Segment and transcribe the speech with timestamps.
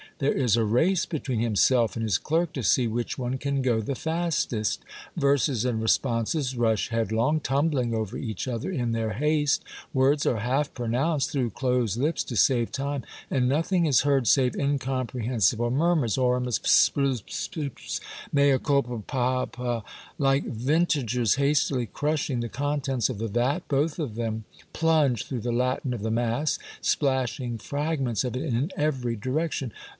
[0.17, 3.81] There is a race between himself and his clerk to see which one can go
[3.81, 4.81] the fastest.
[5.15, 9.63] Verses and responses rush headlong, tumbling over each other in their haste.
[9.93, 14.55] Words are half pronounced through closed lips to save time, and nothing is heard save
[14.55, 17.47] incomprehensible murmurs:—Oremus ps.,, ps...
[17.51, 17.99] ps...''''
[18.33, 18.99] Mea culpa...
[18.99, 19.45] pa...
[19.47, 19.83] pd...''
[20.19, 25.51] Like vintagers hastily crushing the contents of the vat, both of them plunge through the
[25.51, 29.71] Latin of the mass, splashing fragments of it in every di rection.